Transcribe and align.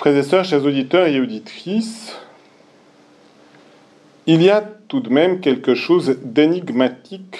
Frères 0.00 0.16
et 0.16 0.22
sœurs, 0.22 0.44
chers 0.46 0.64
auditeurs 0.64 1.08
et 1.08 1.20
auditrices, 1.20 2.16
il 4.24 4.42
y 4.42 4.48
a 4.48 4.62
tout 4.62 5.00
de 5.00 5.10
même 5.10 5.40
quelque 5.40 5.74
chose 5.74 6.20
d'énigmatique 6.22 7.36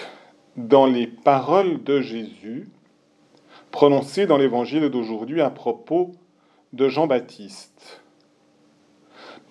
dans 0.58 0.84
les 0.84 1.06
paroles 1.06 1.82
de 1.82 2.02
Jésus 2.02 2.68
prononcées 3.70 4.26
dans 4.26 4.36
l'évangile 4.36 4.90
d'aujourd'hui 4.90 5.40
à 5.40 5.48
propos 5.48 6.12
de 6.74 6.86
Jean-Baptiste. 6.86 8.02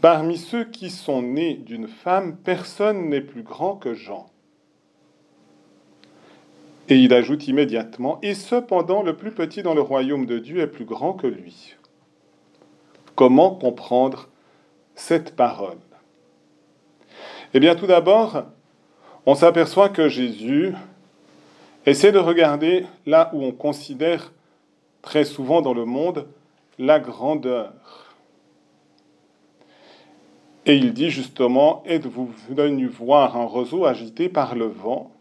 Parmi 0.01 0.37
ceux 0.37 0.65
qui 0.65 0.91
sont 0.91 1.23
nés 1.23 1.55
d'une 1.55 1.87
femme, 1.87 2.37
personne 2.37 3.09
n'est 3.09 3.21
plus 3.21 3.41
grand 3.41 3.75
que 3.75 3.95
Jean. 3.95 4.29
Et 6.89 6.97
il 6.97 7.11
ajoute 7.15 7.47
immédiatement, 7.47 8.19
et 8.21 8.35
cependant 8.35 9.01
le 9.01 9.17
plus 9.17 9.31
petit 9.31 9.63
dans 9.63 9.73
le 9.73 9.81
royaume 9.81 10.27
de 10.27 10.37
Dieu 10.37 10.59
est 10.59 10.67
plus 10.67 10.85
grand 10.85 11.13
que 11.13 11.25
lui. 11.25 11.75
Comment 13.19 13.53
comprendre 13.53 14.29
cette 14.95 15.35
parole? 15.35 15.81
Eh 17.53 17.59
bien, 17.59 17.75
tout 17.75 17.85
d'abord, 17.85 18.43
on 19.25 19.35
s'aperçoit 19.35 19.89
que 19.89 20.07
Jésus 20.07 20.73
essaie 21.85 22.13
de 22.13 22.17
regarder 22.17 22.85
là 23.05 23.29
où 23.33 23.43
on 23.43 23.51
considère 23.51 24.31
très 25.01 25.25
souvent 25.25 25.61
dans 25.61 25.73
le 25.73 25.83
monde 25.83 26.27
la 26.77 27.01
grandeur. 27.01 27.73
Et 30.65 30.77
il 30.77 30.93
dit 30.93 31.09
justement, 31.09 31.83
êtes-vous 31.85 32.31
venu 32.47 32.87
voir 32.87 33.35
un 33.35 33.43
roseau 33.43 33.83
agité 33.83 34.29
par 34.29 34.55
le 34.55 34.67
vent, 34.67 35.11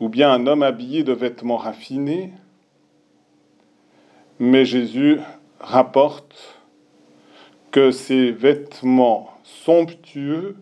ou 0.00 0.10
bien 0.10 0.30
un 0.30 0.46
homme 0.46 0.64
habillé 0.64 1.02
de 1.02 1.14
vêtements 1.14 1.56
raffinés 1.56 2.30
Mais 4.38 4.66
Jésus 4.66 5.18
rapporte 5.60 6.58
que 7.70 7.90
ces 7.90 8.32
vêtements 8.32 9.30
somptueux 9.44 10.56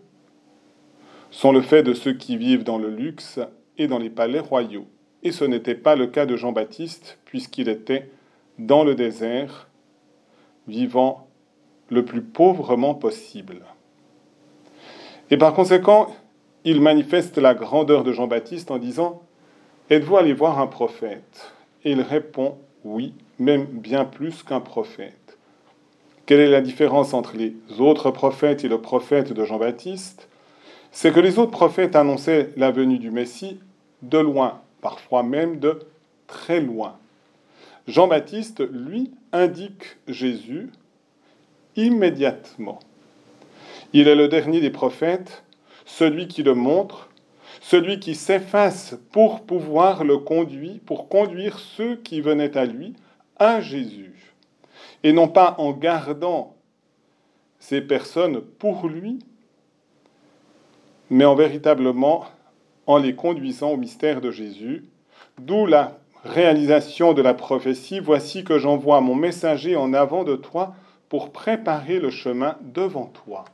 sont 1.31 1.51
le 1.51 1.61
fait 1.61 1.83
de 1.83 1.93
ceux 1.93 2.13
qui 2.13 2.37
vivent 2.37 2.63
dans 2.63 2.77
le 2.77 2.89
luxe 2.89 3.39
et 3.77 3.87
dans 3.87 3.97
les 3.97 4.09
palais 4.09 4.39
royaux. 4.39 4.87
Et 5.23 5.31
ce 5.31 5.45
n'était 5.45 5.75
pas 5.75 5.95
le 5.95 6.07
cas 6.07 6.25
de 6.25 6.35
Jean-Baptiste, 6.35 7.17
puisqu'il 7.25 7.69
était 7.69 8.09
dans 8.57 8.83
le 8.83 8.95
désert, 8.95 9.69
vivant 10.67 11.27
le 11.89 12.05
plus 12.05 12.21
pauvrement 12.21 12.93
possible. 12.93 13.61
Et 15.31 15.37
par 15.37 15.53
conséquent, 15.53 16.15
il 16.65 16.81
manifeste 16.81 17.37
la 17.37 17.53
grandeur 17.53 18.03
de 18.03 18.11
Jean-Baptiste 18.11 18.71
en 18.71 18.77
disant 18.77 19.21
Êtes-vous 19.89 20.17
allé 20.17 20.33
voir 20.33 20.59
un 20.59 20.67
prophète? 20.67 21.53
Et 21.83 21.91
il 21.91 22.01
répond 22.01 22.57
Oui, 22.83 23.13
même 23.39 23.65
bien 23.65 24.05
plus 24.05 24.43
qu'un 24.43 24.61
prophète. 24.61 25.37
Quelle 26.25 26.39
est 26.39 26.49
la 26.49 26.61
différence 26.61 27.13
entre 27.13 27.35
les 27.35 27.55
autres 27.79 28.11
prophètes 28.11 28.63
et 28.63 28.69
le 28.69 28.79
prophète 28.79 29.33
de 29.33 29.43
Jean-Baptiste? 29.43 30.29
C'est 30.91 31.11
que 31.11 31.19
les 31.19 31.39
autres 31.39 31.51
prophètes 31.51 31.95
annonçaient 31.95 32.51
la 32.55 32.71
venue 32.71 32.99
du 32.99 33.11
Messie 33.11 33.59
de 34.01 34.17
loin, 34.17 34.61
parfois 34.81 35.23
même 35.23 35.59
de 35.59 35.79
très 36.27 36.61
loin. 36.61 36.95
Jean-Baptiste, 37.87 38.61
lui, 38.71 39.11
indique 39.33 39.97
Jésus 40.07 40.69
immédiatement. 41.75 42.79
Il 43.93 44.07
est 44.07 44.15
le 44.15 44.27
dernier 44.27 44.61
des 44.61 44.69
prophètes, 44.69 45.43
celui 45.85 46.27
qui 46.27 46.43
le 46.43 46.53
montre, 46.53 47.08
celui 47.61 47.99
qui 47.99 48.15
s'efface 48.15 48.95
pour 49.11 49.41
pouvoir 49.41 50.03
le 50.03 50.17
conduire, 50.17 50.79
pour 50.85 51.09
conduire 51.09 51.59
ceux 51.59 51.95
qui 51.97 52.21
venaient 52.21 52.57
à 52.57 52.65
lui 52.65 52.95
à 53.37 53.61
Jésus, 53.61 54.33
et 55.03 55.13
non 55.13 55.27
pas 55.27 55.55
en 55.57 55.71
gardant 55.71 56.55
ces 57.59 57.81
personnes 57.81 58.41
pour 58.41 58.87
lui, 58.87 59.19
mais 61.09 61.25
en 61.25 61.35
véritablement 61.35 62.25
en 62.85 62.97
les 62.97 63.15
conduisant 63.15 63.71
au 63.71 63.77
mystère 63.77 64.21
de 64.21 64.31
Jésus, 64.31 64.85
d'où 65.37 65.65
la 65.65 65.99
réalisation 66.23 67.13
de 67.13 67.21
la 67.21 67.33
prophétie, 67.33 67.99
voici 67.99 68.43
que 68.43 68.57
j'envoie 68.57 69.01
mon 69.01 69.15
messager 69.15 69.75
en 69.75 69.93
avant 69.93 70.23
de 70.23 70.35
toi 70.35 70.73
pour 71.07 71.31
préparer 71.31 71.99
le 71.99 72.09
chemin 72.09 72.57
devant 72.61 73.05
toi. 73.05 73.45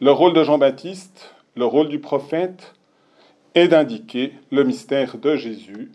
Le 0.00 0.10
rôle 0.10 0.32
de 0.32 0.42
Jean-Baptiste, 0.42 1.34
le 1.56 1.64
rôle 1.64 1.88
du 1.88 1.98
prophète, 1.98 2.74
est 3.54 3.68
d'indiquer 3.68 4.32
le 4.50 4.64
mystère 4.64 5.18
de 5.18 5.36
Jésus 5.36 5.90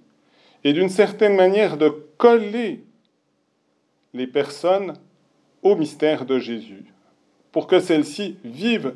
et 0.63 0.73
d'une 0.73 0.89
certaine 0.89 1.35
manière 1.35 1.77
de 1.77 1.89
coller 2.17 2.83
les 4.13 4.27
personnes 4.27 4.93
au 5.61 5.75
mystère 5.75 6.25
de 6.25 6.39
Jésus, 6.39 6.85
pour 7.51 7.67
que 7.67 7.79
celles-ci 7.79 8.37
vivent 8.43 8.93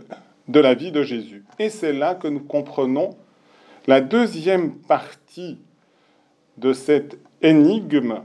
de 0.48 0.60
la 0.60 0.74
vie 0.74 0.92
de 0.92 1.04
Jésus. 1.04 1.44
Et 1.60 1.70
c'est 1.70 1.94
là 1.94 2.16
que 2.16 2.28
nous 2.28 2.40
comprenons 2.40 3.16
la 3.88 4.02
deuxième 4.02 4.76
partie 4.76 5.58
de 6.58 6.74
cette 6.74 7.18
énigme. 7.42 8.22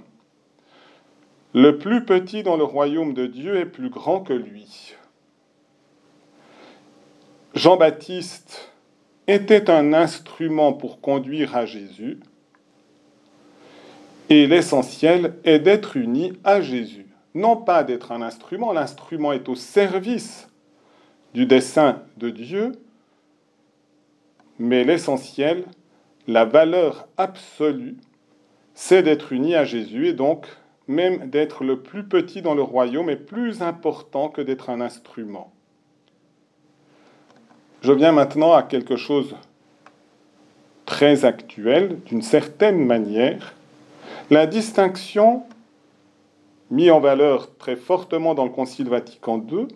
Le 1.52 1.78
plus 1.78 2.04
petit 2.04 2.42
dans 2.42 2.56
le 2.56 2.64
royaume 2.64 3.14
de 3.14 3.26
Dieu 3.26 3.56
est 3.56 3.66
plus 3.66 3.90
grand 3.90 4.20
que 4.20 4.32
lui. 4.32 4.94
Jean-Baptiste 7.54 8.72
était 9.28 9.70
un 9.70 9.92
instrument 9.92 10.72
pour 10.72 11.00
conduire 11.00 11.56
à 11.56 11.66
Jésus, 11.66 12.18
et 14.28 14.48
l'essentiel 14.48 15.36
est 15.44 15.60
d'être 15.60 15.96
uni 15.96 16.32
à 16.42 16.60
Jésus. 16.60 17.06
Non 17.32 17.56
pas 17.56 17.84
d'être 17.84 18.10
un 18.10 18.22
instrument, 18.22 18.72
l'instrument 18.72 19.32
est 19.32 19.48
au 19.48 19.54
service 19.54 20.48
du 21.32 21.46
dessein 21.46 22.02
de 22.16 22.30
Dieu, 22.30 22.72
mais 24.58 24.82
l'essentiel, 24.82 25.64
la 26.26 26.44
valeur 26.44 27.06
absolue, 27.16 27.96
c'est 28.74 29.04
d'être 29.04 29.32
uni 29.32 29.54
à 29.54 29.64
Jésus 29.64 30.08
et 30.08 30.12
donc 30.12 30.48
même 30.88 31.30
d'être 31.30 31.62
le 31.62 31.82
plus 31.82 32.02
petit 32.02 32.42
dans 32.42 32.54
le 32.54 32.62
royaume 32.62 33.10
est 33.10 33.16
plus 33.16 33.62
important 33.62 34.28
que 34.28 34.40
d'être 34.40 34.70
un 34.70 34.80
instrument. 34.80 35.52
Je 37.84 37.92
viens 37.92 38.12
maintenant 38.12 38.54
à 38.54 38.62
quelque 38.62 38.96
chose 38.96 39.36
très 40.86 41.26
actuel, 41.26 41.98
d'une 42.06 42.22
certaine 42.22 42.82
manière, 42.82 43.52
la 44.30 44.46
distinction 44.46 45.42
mise 46.70 46.90
en 46.90 47.00
valeur 47.00 47.54
très 47.58 47.76
fortement 47.76 48.34
dans 48.34 48.44
le 48.44 48.50
Concile 48.50 48.88
Vatican 48.88 49.44
II 49.52 49.68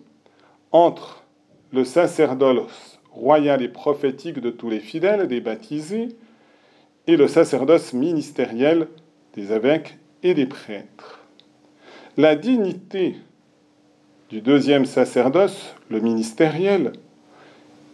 entre 0.72 1.22
le 1.70 1.84
sacerdoce 1.84 2.98
royal 3.12 3.60
et 3.60 3.68
prophétique 3.68 4.40
de 4.40 4.48
tous 4.48 4.70
les 4.70 4.80
fidèles, 4.80 5.28
des 5.28 5.42
baptisés, 5.42 6.08
et 7.06 7.16
le 7.18 7.28
sacerdoce 7.28 7.92
ministériel 7.92 8.88
des 9.34 9.52
évêques 9.52 9.98
et 10.22 10.32
des 10.32 10.46
prêtres. 10.46 11.20
La 12.16 12.36
dignité 12.36 13.16
du 14.30 14.40
deuxième 14.40 14.86
sacerdoce, 14.86 15.74
le 15.90 16.00
ministériel, 16.00 16.92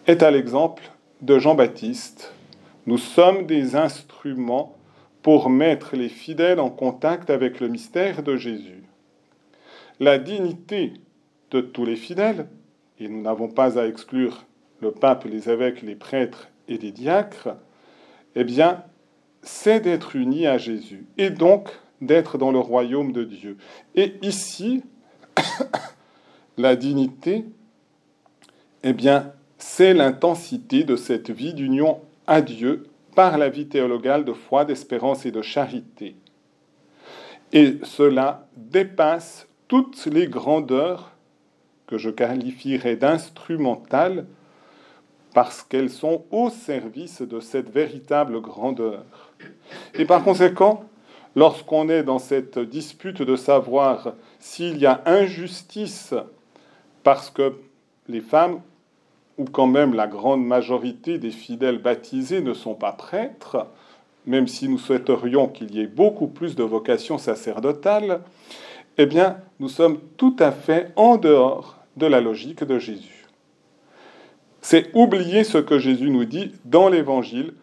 est 0.07 0.23
à 0.23 0.31
l'exemple 0.31 0.83
de 1.23 1.39
Jean-Baptiste. 1.39 2.33
Nous 2.87 2.99
sommes 2.99 3.47
des 3.47 3.77
instruments 3.77 4.77
pour 5.23 5.49
mettre 5.49 5.97
les 5.97 6.11
fidèles 6.11 6.61
en 6.61 6.69
contact 6.69 7.31
avec 7.31 7.61
le 7.61 7.69
mystère 7.69 8.23
de 8.23 8.37
Jésus. 8.37 8.83
La 10.01 10.19
dignité 10.19 10.93
de 11.51 11.63
tous 11.63 11.87
les 11.87 11.97
fidèles, 11.97 12.49
et 12.99 13.09
nous 13.09 13.23
n'avons 13.23 13.49
pas 13.49 13.79
à 13.79 13.87
exclure 13.87 14.45
le 14.81 14.91
pape, 14.91 15.25
les 15.25 15.49
évêques, 15.49 15.81
les 15.81 15.95
prêtres 15.95 16.49
et 16.69 16.77
les 16.77 16.93
diacres, 16.93 17.57
eh 18.35 18.45
bien, 18.45 18.83
c'est 19.43 19.81
d'être 19.81 20.17
unis 20.17 20.47
à 20.47 20.59
Jésus 20.59 21.07
et 21.17 21.31
donc 21.31 21.71
d'être 22.03 22.37
dans 22.37 22.53
le 22.53 22.59
royaume 22.59 23.13
de 23.13 23.25
Dieu. 23.25 23.57
Et 23.95 24.15
ici, 24.21 24.83
la 26.59 26.77
dignité, 26.77 27.47
eh 28.83 28.93
bien, 28.93 29.33
c'est 29.67 29.95
l'intensité 29.95 30.85
de 30.85 30.95
cette 30.95 31.31
vie 31.31 31.55
d'union 31.55 32.03
à 32.27 32.43
Dieu 32.43 32.85
par 33.15 33.39
la 33.39 33.49
vie 33.49 33.67
théologale 33.67 34.27
de 34.27 34.35
foi, 34.35 34.67
d'espérance 34.67 35.25
et 35.25 35.31
de 35.31 35.41
charité. 35.41 36.17
Et 37.51 37.79
cela 37.83 38.47
dépasse 38.59 39.49
toutes 39.67 40.05
les 40.05 40.29
grandeurs 40.29 41.13
que 41.87 41.97
je 41.97 42.11
qualifierais 42.11 42.97
d'instrumentales 42.97 44.27
parce 45.33 45.63
qu'elles 45.63 45.91
sont 45.91 46.25
au 46.31 46.51
service 46.51 47.23
de 47.23 47.41
cette 47.41 47.71
véritable 47.71 48.43
grandeur. 48.43 49.07
Et 49.95 50.05
par 50.05 50.23
conséquent, 50.23 50.85
lorsqu'on 51.35 51.89
est 51.89 52.03
dans 52.03 52.19
cette 52.19 52.59
dispute 52.59 53.23
de 53.23 53.35
savoir 53.35 54.13
s'il 54.39 54.77
y 54.77 54.85
a 54.85 55.01
injustice 55.07 56.13
parce 57.03 57.31
que 57.31 57.55
les 58.09 58.21
femmes 58.21 58.61
où 59.39 59.45
quand 59.45 59.67
même 59.67 59.95
la 59.95 60.07
grande 60.07 60.45
majorité 60.45 61.19
des 61.19 61.31
fidèles 61.31 61.79
baptisés 61.79 62.41
ne 62.41 62.55
sont 62.55 62.75
pas 62.75 62.93
prêtres, 62.93 63.67
même 64.27 64.49
si 64.49 64.69
nous 64.69 64.79
souhaiterions 64.79 65.49
qu'il 65.49 65.75
y 65.75 65.81
ait 65.81 65.87
beaucoup 65.87 66.29
plus 66.29 66.57
de 66.57 66.63
vocations 66.63 67.19
sacerdotales, 67.19 68.21
eh 68.97 69.07
bien, 69.07 69.39
nous 69.61 69.69
sommes 69.69 69.99
tout 70.17 70.37
à 70.39 70.53
fait 70.53 70.93
en 70.97 71.17
dehors 71.17 71.79
de 71.97 72.07
la 72.07 72.21
logique 72.21 72.65
de 72.65 72.79
Jésus. 72.79 73.27
C'est 74.61 74.91
oublier 74.95 75.45
ce 75.45 75.59
que 75.59 75.79
Jésus 75.79 76.11
nous 76.11 76.25
dit 76.25 76.53
dans 76.65 76.89
l'Évangile 76.89 77.55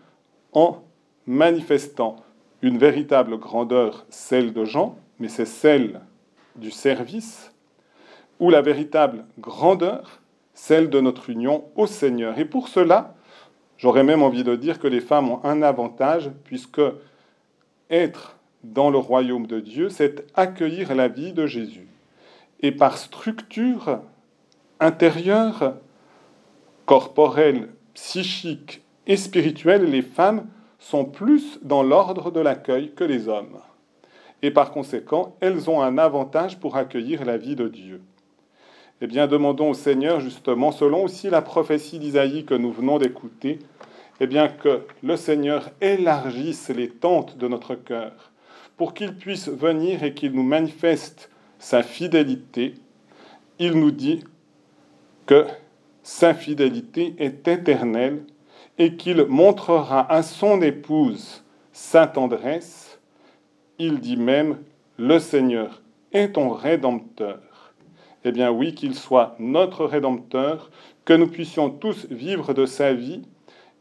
en 0.53 0.83
manifestant 1.25 2.17
une 2.61 2.77
véritable 2.77 3.37
grandeur, 3.37 4.05
celle 4.09 4.53
de 4.53 4.65
Jean, 4.65 4.97
mais 5.19 5.29
c'est 5.29 5.45
celle 5.45 6.01
du 6.55 6.69
service, 6.69 7.51
ou 8.39 8.49
la 8.49 8.61
véritable 8.61 9.25
grandeur, 9.39 10.20
celle 10.61 10.91
de 10.91 11.01
notre 11.01 11.31
union 11.31 11.63
au 11.75 11.87
Seigneur. 11.87 12.37
Et 12.37 12.45
pour 12.45 12.67
cela, 12.67 13.15
j'aurais 13.79 14.03
même 14.03 14.21
envie 14.21 14.43
de 14.43 14.55
dire 14.55 14.77
que 14.77 14.87
les 14.87 15.01
femmes 15.01 15.27
ont 15.27 15.43
un 15.43 15.63
avantage, 15.63 16.29
puisque 16.43 16.83
être 17.89 18.37
dans 18.63 18.91
le 18.91 18.99
royaume 18.99 19.47
de 19.47 19.59
Dieu, 19.59 19.89
c'est 19.89 20.23
accueillir 20.35 20.93
la 20.93 21.07
vie 21.07 21.33
de 21.33 21.47
Jésus. 21.47 21.87
Et 22.59 22.71
par 22.71 22.99
structure 22.99 24.01
intérieure, 24.79 25.77
corporelle, 26.85 27.69
psychique 27.95 28.83
et 29.07 29.17
spirituelle, 29.17 29.85
les 29.85 30.03
femmes 30.03 30.45
sont 30.77 31.05
plus 31.05 31.57
dans 31.63 31.81
l'ordre 31.81 32.29
de 32.29 32.39
l'accueil 32.39 32.91
que 32.93 33.03
les 33.03 33.27
hommes. 33.27 33.57
Et 34.43 34.51
par 34.51 34.69
conséquent, 34.69 35.35
elles 35.39 35.71
ont 35.71 35.81
un 35.81 35.97
avantage 35.97 36.59
pour 36.59 36.77
accueillir 36.77 37.25
la 37.25 37.37
vie 37.37 37.55
de 37.55 37.67
Dieu. 37.67 38.03
Eh 39.03 39.07
bien, 39.07 39.25
demandons 39.25 39.71
au 39.71 39.73
Seigneur, 39.73 40.19
justement, 40.19 40.71
selon 40.71 41.03
aussi 41.03 41.31
la 41.31 41.41
prophétie 41.41 41.97
d'Isaïe 41.97 42.45
que 42.45 42.53
nous 42.53 42.71
venons 42.71 42.99
d'écouter, 42.99 43.57
eh 44.19 44.27
bien, 44.27 44.47
que 44.47 44.85
le 45.01 45.17
Seigneur 45.17 45.71
élargisse 45.81 46.69
les 46.69 46.87
tentes 46.87 47.35
de 47.39 47.47
notre 47.47 47.73
cœur, 47.73 48.31
pour 48.77 48.93
qu'il 48.93 49.15
puisse 49.15 49.49
venir 49.49 50.03
et 50.03 50.13
qu'il 50.13 50.33
nous 50.33 50.43
manifeste 50.43 51.31
sa 51.57 51.81
fidélité, 51.81 52.75
il 53.57 53.73
nous 53.73 53.89
dit 53.89 54.23
que 55.25 55.47
sa 56.03 56.35
fidélité 56.35 57.15
est 57.17 57.47
éternelle 57.47 58.23
et 58.77 58.97
qu'il 58.97 59.25
montrera 59.25 60.11
à 60.11 60.21
son 60.21 60.61
épouse 60.61 61.43
sa 61.71 62.05
tendresse. 62.05 62.99
Il 63.79 63.99
dit 63.99 64.17
même, 64.17 64.59
le 64.97 65.17
Seigneur 65.17 65.81
est 66.11 66.33
ton 66.33 66.49
rédempteur. 66.49 67.50
Eh 68.23 68.31
bien 68.31 68.51
oui, 68.51 68.75
qu'il 68.75 68.95
soit 68.95 69.35
notre 69.39 69.85
rédempteur, 69.85 70.69
que 71.05 71.13
nous 71.13 71.27
puissions 71.27 71.69
tous 71.69 72.07
vivre 72.09 72.53
de 72.53 72.65
sa 72.65 72.93
vie 72.93 73.21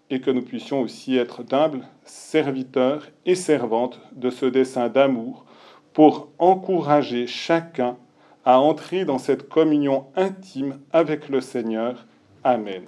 et 0.08 0.20
que 0.20 0.30
nous 0.30 0.42
puissions 0.42 0.80
aussi 0.80 1.16
être 1.16 1.42
d'humbles 1.42 1.86
serviteurs 2.04 3.08
et 3.26 3.34
servantes 3.34 4.00
de 4.12 4.30
ce 4.30 4.46
dessein 4.46 4.88
d'amour 4.88 5.44
pour 5.92 6.28
encourager 6.38 7.26
chacun 7.26 7.96
à 8.44 8.58
entrer 8.58 9.04
dans 9.04 9.18
cette 9.18 9.48
communion 9.48 10.06
intime 10.16 10.80
avec 10.92 11.28
le 11.28 11.40
Seigneur. 11.40 12.06
Amen. 12.42 12.84